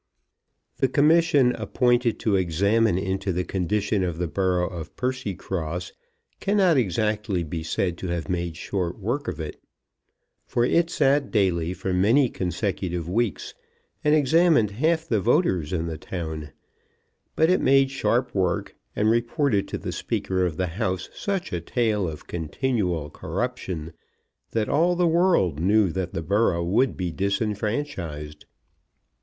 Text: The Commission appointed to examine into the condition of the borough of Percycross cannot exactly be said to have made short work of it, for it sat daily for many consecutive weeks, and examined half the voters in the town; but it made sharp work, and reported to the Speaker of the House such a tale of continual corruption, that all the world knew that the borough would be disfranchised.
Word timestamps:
The 0.77 0.87
Commission 0.87 1.51
appointed 1.53 2.17
to 2.21 2.35
examine 2.35 2.97
into 2.97 3.31
the 3.31 3.43
condition 3.43 4.03
of 4.03 4.17
the 4.17 4.25
borough 4.27 4.67
of 4.67 4.95
Percycross 4.95 5.91
cannot 6.39 6.75
exactly 6.75 7.43
be 7.43 7.61
said 7.61 7.99
to 7.99 8.07
have 8.07 8.27
made 8.27 8.57
short 8.57 8.97
work 8.97 9.27
of 9.27 9.39
it, 9.39 9.61
for 10.47 10.65
it 10.65 10.89
sat 10.89 11.29
daily 11.29 11.75
for 11.75 11.93
many 11.93 12.29
consecutive 12.29 13.07
weeks, 13.07 13.53
and 14.03 14.15
examined 14.15 14.71
half 14.71 15.07
the 15.07 15.21
voters 15.21 15.71
in 15.71 15.85
the 15.85 15.99
town; 15.99 16.51
but 17.35 17.51
it 17.51 17.61
made 17.61 17.91
sharp 17.91 18.33
work, 18.33 18.75
and 18.95 19.11
reported 19.11 19.67
to 19.67 19.77
the 19.77 19.91
Speaker 19.91 20.47
of 20.47 20.57
the 20.57 20.65
House 20.81 21.11
such 21.13 21.53
a 21.53 21.61
tale 21.61 22.07
of 22.09 22.25
continual 22.25 23.11
corruption, 23.11 23.93
that 24.49 24.67
all 24.67 24.95
the 24.95 25.05
world 25.07 25.59
knew 25.59 25.91
that 25.91 26.11
the 26.11 26.23
borough 26.23 26.63
would 26.63 26.97
be 26.97 27.11
disfranchised. 27.11 28.47